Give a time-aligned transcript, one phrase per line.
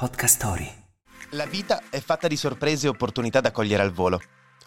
[0.00, 0.66] Podcast Story.
[1.32, 4.18] La vita è fatta di sorprese e opportunità da cogliere al volo.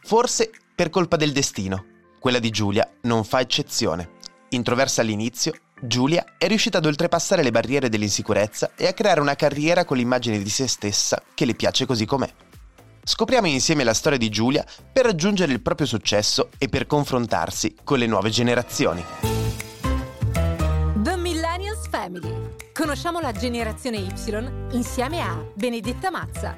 [0.04, 1.86] Forse per colpa del destino.
[2.20, 4.12] Quella di Giulia non fa eccezione.
[4.50, 9.86] Introversa all'inizio, Giulia è riuscita ad oltrepassare le barriere dell'insicurezza e a creare una carriera
[9.86, 12.32] con l'immagine di se stessa che le piace così com'è.
[13.04, 17.98] Scopriamo insieme la storia di Giulia per raggiungere il proprio successo e per confrontarsi con
[17.98, 19.33] le nuove generazioni.
[22.74, 26.56] Conosciamo la generazione Y insieme a Benedetta Mazza.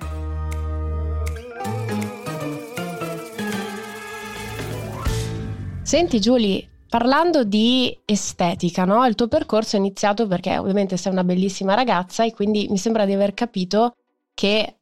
[5.81, 9.05] Senti Giulia, parlando di estetica, no?
[9.05, 13.03] il tuo percorso è iniziato perché ovviamente sei una bellissima ragazza e quindi mi sembra
[13.03, 13.97] di aver capito
[14.33, 14.75] che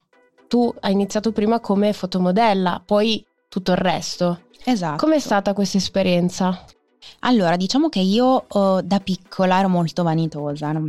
[0.48, 4.42] tu hai iniziato prima come fotomodella, poi tutto il resto.
[4.64, 5.04] Esatto.
[5.04, 6.64] Com'è stata questa esperienza?
[7.22, 10.72] Allora, diciamo che io oh, da piccola ero molto vanitosa.
[10.72, 10.88] no?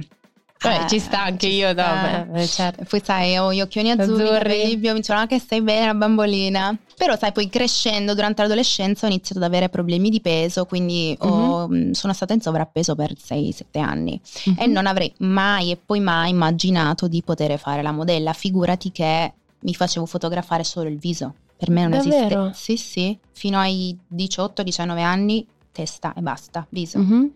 [0.68, 2.24] Beh, Eh, ci sta anche ci io, sta.
[2.24, 2.84] no, beh, certo.
[2.88, 4.76] Poi sai, ho gli occhioni azzurri, Azzurri.
[4.76, 6.76] mi dicevano "Ah, che stai bene, una bambolina.
[6.96, 11.68] Però sai, poi crescendo durante l'adolescenza ho iniziato ad avere problemi di peso, quindi ho-
[11.68, 14.20] mh, sono stata in sovrappeso per 6-7 anni.
[14.56, 18.32] E non avrei mai e poi mai immaginato di poter fare la modella.
[18.32, 21.34] Figurati che mi facevo fotografare solo il viso.
[21.56, 22.46] Per me non Davvero?
[22.48, 22.76] esiste.
[22.76, 23.18] Sì, sì.
[23.32, 26.98] Fino ai 18-19 anni, testa e basta, viso.
[26.98, 27.30] Mhm.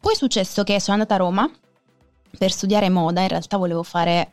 [0.00, 1.50] Poi è successo che sono andata a Roma
[2.36, 4.32] per studiare moda, in realtà volevo fare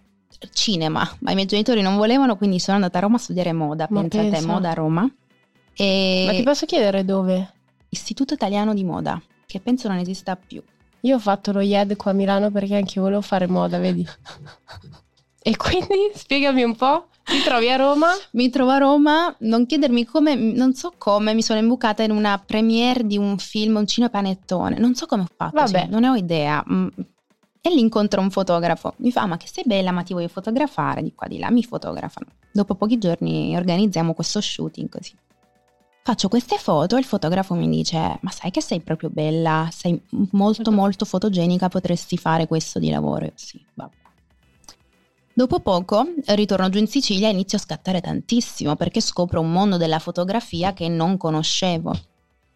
[0.51, 3.87] cinema, ma i miei genitori non volevano, quindi sono andata a Roma a studiare moda,
[3.89, 4.47] Ma pensate, pensa.
[4.47, 5.09] moda a Roma.
[5.75, 7.53] E Ma ti posso chiedere dove?
[7.89, 10.61] Istituto Italiano di Moda, che penso non esista più.
[11.01, 14.05] Io ho fatto lo IED qua a Milano perché anche io volevo fare moda, vedi?
[15.41, 18.07] e quindi spiegami un po', ti trovi a Roma?
[18.31, 22.41] Mi trovo a Roma, non chiedermi come, non so come, mi sono imbucata in una
[22.43, 25.69] premiere di un film, un cinepanettone, non so come ho fatto, Vabbè.
[25.69, 26.63] cioè, non ne ho idea.
[27.65, 31.01] E lì incontro un fotografo, mi fa ma che sei bella ma ti voglio fotografare,
[31.01, 32.27] di qua di là, mi fotografano.
[32.51, 35.15] Dopo pochi giorni organizziamo questo shooting così.
[36.03, 39.97] Faccio queste foto e il fotografo mi dice ma sai che sei proprio bella, sei
[40.31, 43.23] molto molto fotogenica, potresti fare questo di lavoro.
[43.23, 43.95] Io, sì, vabbè.
[45.33, 49.77] Dopo poco ritorno giù in Sicilia e inizio a scattare tantissimo perché scopro un mondo
[49.77, 51.97] della fotografia che non conoscevo.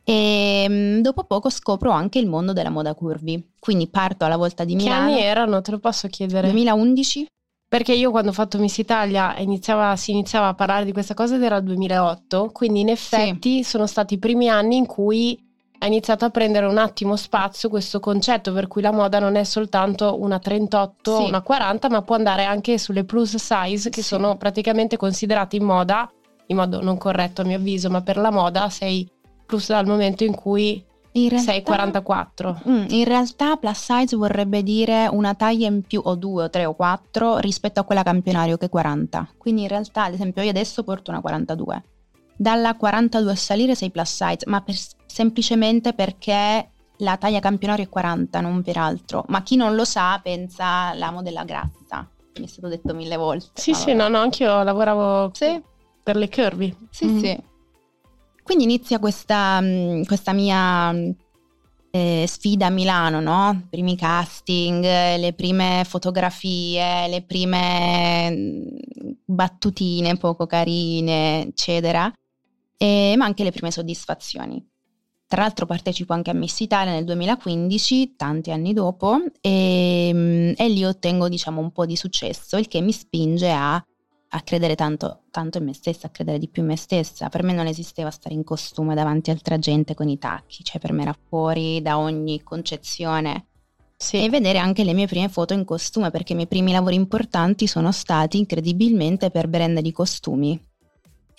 [0.09, 3.45] E mm, dopo poco scopro anche il mondo della moda curvy.
[3.59, 5.01] Quindi parto alla volta di Che Milano.
[5.11, 5.59] anni erano?
[5.61, 6.47] Te lo posso chiedere?
[6.47, 7.25] 2011?
[7.67, 11.35] Perché io quando ho fatto Miss Italia iniziava- si iniziava a parlare di questa cosa
[11.35, 15.37] ed era il 2008, quindi in effetti sono stati i primi anni in cui
[15.79, 19.43] ha iniziato a prendere un attimo spazio questo concetto per cui la moda non è
[19.43, 21.23] soltanto una 38 Sì.
[21.27, 24.07] una 40, ma può andare anche sulle plus size che Sì.
[24.07, 26.09] sono praticamente considerate in moda,
[26.45, 29.05] in modo non corretto a mio avviso, ma per la moda sei
[29.47, 32.61] plus dal momento in cui In realtà, sei 44.
[32.69, 36.65] Mm, in realtà plus size vorrebbe dire una taglia in più o due o tre
[36.65, 39.29] o quattro rispetto a quella campionario che è 40.
[39.37, 41.83] Quindi in realtà ad esempio io adesso porto una 42.
[42.35, 44.75] Dalla 42 a salire sei plus size, ma per-
[45.07, 49.23] semplicemente perché la taglia campionario è 40, non per altro.
[49.29, 52.07] Ma chi non lo sa pensa alla modella grassa.
[52.37, 53.59] Mi è stato detto mille volte.
[53.59, 55.59] Sì, ma sì, no, no, anch'io lavoravo Sì.
[56.03, 56.75] per le curvy.
[56.91, 57.17] Sì, Mm.
[57.19, 57.37] sì.
[58.47, 61.15] Quindi inizia questa, mh, questa mia mh,
[61.91, 63.67] eh, sfida a Milano, no?
[63.69, 72.09] Primi casting, le prime fotografie, le prime mh, battutine poco carine, eccetera,
[72.77, 74.65] e- ma anche le prime soddisfazioni.
[75.27, 80.85] Tra l'altro partecipo anche a Miss Italia nel 2015, tanti anni dopo, e, e lì
[80.85, 83.85] ottengo diciamo un po' di successo, il che mi spinge a,
[84.37, 87.29] a credere tanto, tanto in me stessa, a credere di più in me stessa.
[87.29, 90.79] Per me non esisteva stare in costume davanti a altra gente con i tacchi, cioè
[90.79, 93.47] per me era fuori da ogni concezione.
[93.95, 94.23] Sì.
[94.23, 97.65] E vedere anche le mie prime foto in costume, perché i miei primi lavori importanti
[97.65, 100.66] sono stati incredibilmente per brand di costumi.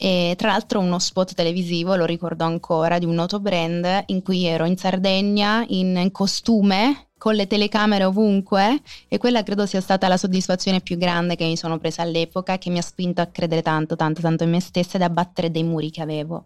[0.01, 4.45] E tra l'altro uno spot televisivo, lo ricordo ancora, di un noto brand in cui
[4.45, 10.17] ero in Sardegna in costume con le telecamere ovunque e quella credo sia stata la
[10.17, 13.97] soddisfazione più grande che mi sono presa all'epoca che mi ha spinto a credere tanto,
[13.97, 16.45] tanto, tanto in me stessa ed a battere dei muri che avevo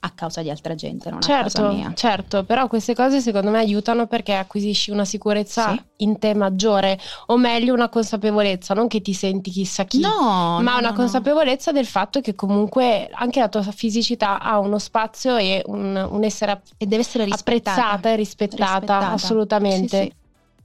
[0.00, 1.92] a causa di altra gente, non a causa Certo, mia.
[1.94, 5.82] certo, però queste cose secondo me aiutano perché acquisisci una sicurezza Sì.
[5.98, 10.72] in te maggiore, o meglio una consapevolezza, non che ti senti chissà chi, No, ma
[10.72, 10.94] no, una no.
[10.94, 16.24] consapevolezza del fatto che comunque anche la tua fisicità ha uno spazio e un, un
[16.24, 17.70] essere e deve essere rispettata.
[17.80, 19.10] apprezzata e rispettata, Rispettata.
[19.10, 19.98] assolutamente.
[19.98, 20.12] Sì, sì.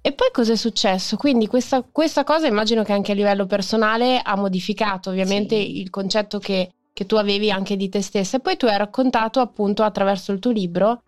[0.05, 1.15] E poi cosa è successo?
[1.15, 5.79] Quindi questa, questa cosa immagino che anche a livello personale ha modificato ovviamente Sì.
[5.79, 8.37] il concetto che, che tu avevi anche di te stessa.
[8.37, 11.03] E poi tu hai raccontato appunto attraverso il tuo libro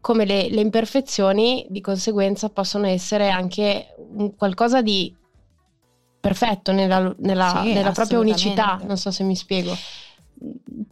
[0.00, 5.14] come le, le imperfezioni di conseguenza possono essere anche un qualcosa di
[6.20, 9.74] perfetto nella, nella, Sì, nella propria unicità, non so se mi spiego.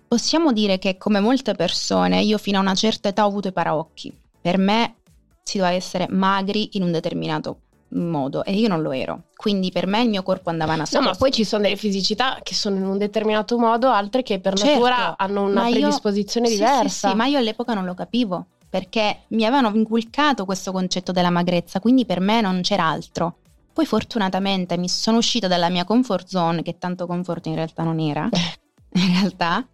[0.06, 3.52] Possiamo dire che come molte persone, io fino a una certa età ho avuto i
[3.52, 4.12] paraocchi.
[4.40, 4.96] Per me
[5.42, 9.24] si doveva essere magri in un determinato modo e io non lo ero.
[9.36, 11.04] Quindi per me il mio corpo andava No, nascosto.
[11.08, 14.54] ma poi ci sono delle fisicità che sono in un determinato modo, altre che per
[14.54, 17.08] Certo, natura hanno una ma io- predisposizione Sì, sì, diversa.
[17.10, 21.80] Sì, ma io all'epoca non lo capivo perché mi avevano inculcato questo concetto della magrezza,
[21.80, 23.38] quindi per me non c'era altro.
[23.72, 27.98] Poi fortunatamente mi sono uscita dalla mia comfort zone, che tanto comfort in realtà non
[28.00, 28.28] era,
[28.94, 29.66] in realtà.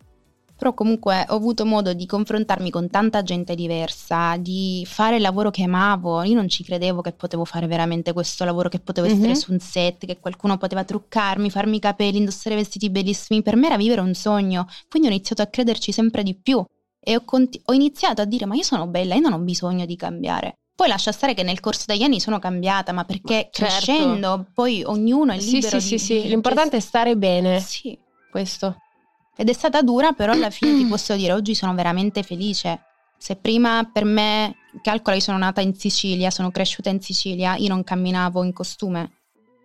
[0.65, 5.51] Però comunque ho avuto modo di confrontarmi con tanta gente diversa, di fare il lavoro
[5.51, 6.23] che amavo.
[6.23, 9.35] Io non ci credevo che potevo fare veramente questo lavoro, che potevo essere Mhm.
[9.35, 13.43] su un set, che qualcuno poteva truccarmi, farmi i capelli, indossare vestiti bellissimi.
[13.43, 14.67] Per me era vivere un sogno.
[14.89, 16.65] Quindi ho iniziato a crederci sempre di più
[16.99, 19.85] e ho, conti- ho iniziato a dire ma io sono bella, io non ho bisogno
[19.85, 20.55] di cambiare.
[20.75, 23.85] Poi lascia stare che nel corso degli anni sono cambiata, ma perché Certo.
[23.85, 25.99] crescendo poi ognuno è Sì, libero sì, di...
[25.99, 27.99] sì, sì, l'importante è stare bene, Sì.
[28.31, 28.79] questo.
[29.37, 32.81] Ed è stata dura, però alla fine ti posso dire, oggi sono veramente felice.
[33.17, 37.69] Se prima per me, calcola, io sono nata in Sicilia, sono cresciuta in Sicilia, io
[37.69, 39.13] non camminavo in costume.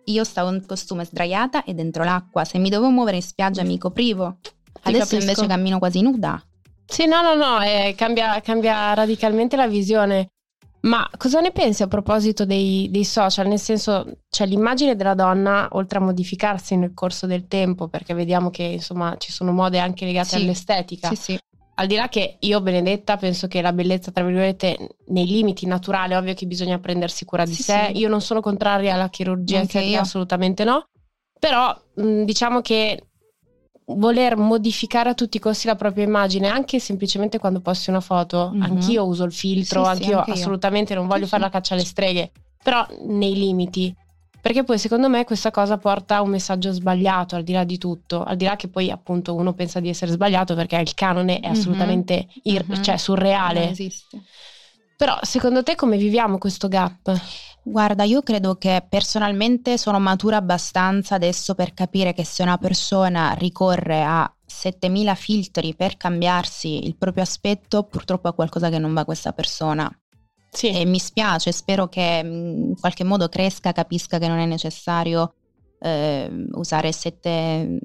[0.04, 2.44] Io stavo in costume sdraiata e dentro l'acqua.
[2.44, 4.38] Se mi dovevo muovere in spiaggia mi coprivo.
[4.82, 6.42] Adesso invece cammino quasi nuda.
[6.86, 10.30] Sì, no, no, no, eh, cambia, cambia radicalmente la visione.
[10.82, 13.46] Ma cosa ne pensi a proposito dei, dei social?
[13.48, 18.48] Nel senso, cioè l'immagine della donna, oltre a modificarsi nel corso del tempo, perché vediamo
[18.50, 20.34] che insomma ci sono mode anche legate Sì.
[20.36, 21.38] all'estetica, Sì, sì.
[21.74, 26.14] al di là che io, Benedetta, penso che la bellezza, tra virgolette, nei limiti naturali,
[26.14, 27.90] ovvio che bisogna prendersi cura di sé.
[27.94, 30.00] Io non sono contraria alla chirurgia Anche estetica, io.
[30.02, 30.84] assolutamente no.
[31.38, 33.08] Però mh, diciamo che
[33.96, 38.50] voler modificare a tutti i costi la propria immagine, anche semplicemente quando posti una foto,
[38.52, 38.62] Mhm.
[38.62, 40.36] anch'io uso il filtro, Sì, anch'io anche io.
[40.36, 42.30] assolutamente non voglio Sì, fare la caccia alle streghe,
[42.62, 43.94] però nei limiti.
[44.40, 47.76] Perché poi secondo me questa cosa porta a un messaggio sbagliato, al di là di
[47.76, 51.40] tutto, al di là che poi appunto uno pensa di essere sbagliato perché il canone
[51.40, 51.52] è Mhm.
[51.52, 52.82] assolutamente ir- Mhm.
[52.82, 53.60] cioè surreale.
[53.60, 54.22] Non esiste.
[55.00, 57.18] Però secondo te come viviamo questo gap?
[57.62, 63.32] Guarda, io credo che personalmente sono matura abbastanza adesso per capire che se una persona
[63.32, 69.00] ricorre a 7000 filtri per cambiarsi il proprio aspetto, purtroppo è qualcosa che non va
[69.00, 69.90] a questa persona.
[70.50, 70.68] Sì.
[70.68, 75.32] E mi spiace, spero che mh, in qualche modo cresca, capisca che non è necessario
[75.80, 77.78] eh, usare sette, Eh,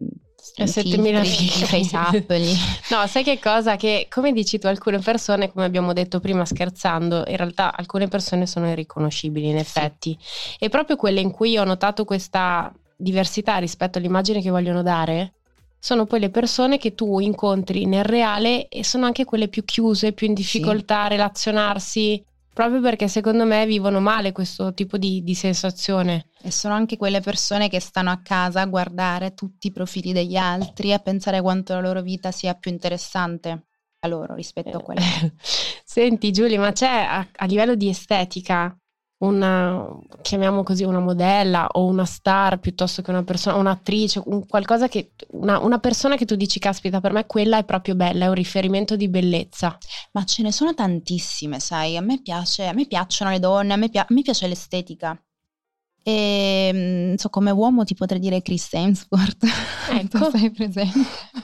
[0.53, 1.83] 7000 filtri, filtri.
[1.83, 2.53] face up lì.
[2.89, 3.75] No, sai che cosa?
[3.75, 8.45] Che come dici tu, alcune persone, come abbiamo detto prima scherzando, in realtà alcune persone
[8.45, 10.17] sono irriconoscibili in effetti.
[10.59, 15.33] E proprio quelle in cui ho notato questa diversità rispetto all'immagine che vogliono dare,
[15.79, 20.13] sono poi le persone che tu incontri nel reale e sono anche quelle più chiuse,
[20.13, 22.23] più in difficoltà a relazionarsi,
[22.55, 26.29] proprio perché secondo me vivono male questo tipo di, di sensazione.
[26.41, 30.37] E sono anche quelle persone che stanno a casa a guardare tutti i profili degli
[30.37, 33.65] altri e a pensare quanto la loro vita sia più interessante
[33.99, 35.01] a loro rispetto a quella.
[35.83, 38.73] Senti Giulia, ma c'è a, a livello di estetica
[39.25, 39.87] una,
[40.21, 45.11] chiamiamo così, una modella o una star piuttosto che una persona, un'attrice, un qualcosa che,
[45.31, 48.33] una, una persona che tu dici, caspita, per me quella è proprio bella, è un
[48.33, 49.77] riferimento di bellezza.
[50.11, 53.77] Ma ce ne sono tantissime, sai, a me piace, a me piacciono le donne, a
[53.77, 55.19] me, pia- a me piace l'estetica.
[56.07, 59.43] E mm, so, come uomo ti potrei dire Chris Hemsworth,
[59.89, 60.29] Ecco.
[60.29, 60.99] tu sei presente?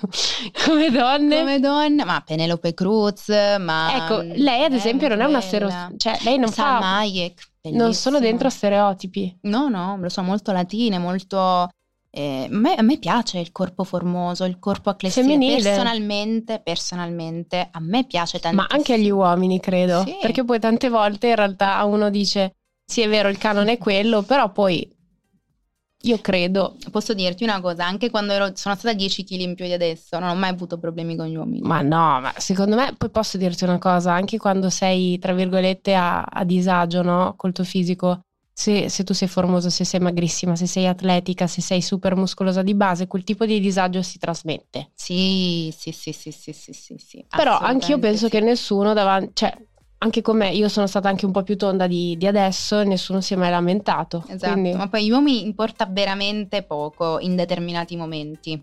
[0.66, 1.40] Come donne.
[1.40, 3.96] Come donna, ma Penelope Cruz, ma...
[3.96, 7.51] ecco, lei ad eh, esempio non è una stereotipo, cioè lei non Salma fa, Hayek,
[7.70, 9.38] non sono dentro stereotipi.
[9.42, 11.70] No, no, lo so, molto latine, molto...
[12.10, 15.34] eh, a, me, a me piace il corpo formoso, il corpo acclessibile.
[15.34, 15.62] Femminile.
[15.62, 18.68] Personalmente, personalmente, a me piace tantissimo.
[18.68, 20.04] Ma anche agli uomini, credo.
[20.06, 20.18] Sì.
[20.22, 24.24] Perché poi tante volte in realtà uno dice: Sì, è vero, il canone è quello,
[24.24, 24.90] però poi
[26.04, 26.76] io credo.
[26.92, 30.18] Posso dirti una cosa, anche quando ero- sono stata 10 kg in più di adesso,
[30.20, 31.62] non ho mai avuto problemi con gli uomini.
[31.62, 35.94] Ma no, ma secondo me, poi posso dirti una cosa: anche quando sei, tra virgolette,
[35.94, 37.34] a, a disagio, no?
[37.38, 38.22] Col tuo fisico.
[38.54, 42.62] Se, se tu sei formoso, se sei magrissima, se sei atletica, se sei super muscolosa
[42.62, 44.92] di base, quel tipo di disagio si trasmette.
[44.94, 47.26] Sì, sì, sì, sì, sì, sì, sì, sì.
[47.28, 48.32] Però anch'io penso sì.
[48.32, 49.58] che nessuno davanti, cioè,
[50.04, 52.86] anche con me, io sono stata anche un po' più tonda di, di adesso e
[52.86, 54.24] nessuno si è mai lamentato.
[54.28, 58.62] Esatto, Quindi- ma poi gli uomini importa veramente poco in determinati momenti.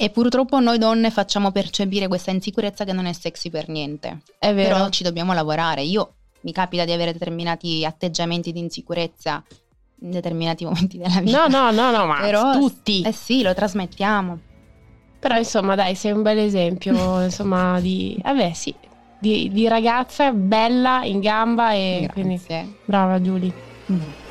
[0.00, 4.22] E purtroppo noi donne facciamo percepire questa insicurezza che non è sexy per niente.
[4.38, 4.76] è vero.
[4.76, 5.82] Però ci dobbiamo lavorare.
[5.82, 9.42] Io mi capita di avere determinati atteggiamenti di insicurezza
[10.02, 11.48] in determinati momenti della vita.
[11.48, 13.02] No, no, no, no, ma Però, tutti.
[13.02, 14.38] Eh sì, lo trasmettiamo.
[15.18, 18.72] Però insomma, dai, sei un bel esempio, insomma, di vabbè, sì,
[19.18, 22.74] di, di ragazza bella in gamba e quindi Grazie.
[22.84, 23.52] brava Giulia.
[23.90, 24.27] Mm.